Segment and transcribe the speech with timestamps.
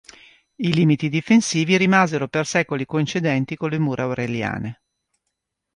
[0.55, 4.81] I limiti difensivi rimasero per secoli coincidenti con le mura aureliane.